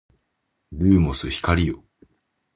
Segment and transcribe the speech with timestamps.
[0.73, 1.83] ルーモス光よ